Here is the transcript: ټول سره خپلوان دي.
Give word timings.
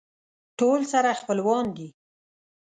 ټول 0.59 0.79
سره 0.93 1.17
خپلوان 1.19 1.65
دي. 1.77 1.89